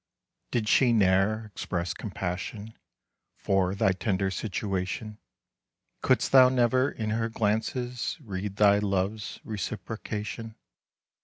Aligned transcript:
"Did 0.49 0.67
she 0.67 0.93
ne'er 0.93 1.45
express 1.53 1.93
compassion 1.93 2.73
For 3.35 3.75
thy 3.75 3.91
tender 3.91 4.31
situation? 4.31 5.19
Could'st 6.01 6.31
thou 6.31 6.49
never 6.49 6.89
in 6.89 7.11
her 7.11 7.29
glances 7.29 8.17
Read 8.19 8.55
thy 8.55 8.79
love's 8.79 9.39
reciprocation? 9.43 10.55